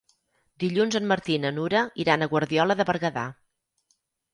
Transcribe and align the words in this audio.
Dilluns 0.63 0.97
en 1.01 1.05
Martí 1.11 1.37
i 1.37 1.43
na 1.45 1.53
Nura 1.59 1.85
iran 2.07 2.27
a 2.27 2.31
Guardiola 2.35 2.81
de 2.83 2.91
Berguedà. 2.93 3.31